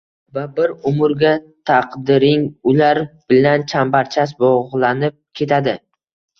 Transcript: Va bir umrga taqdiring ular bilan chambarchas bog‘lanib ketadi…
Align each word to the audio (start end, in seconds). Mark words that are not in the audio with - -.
Va 0.35 0.43
bir 0.53 0.71
umrga 0.91 1.33
taqdiring 1.71 2.49
ular 2.73 3.03
bilan 3.35 3.69
chambarchas 3.75 4.35
bog‘lanib 4.43 5.19
ketadi… 5.43 5.81